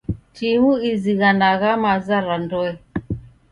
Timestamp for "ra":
2.25-2.35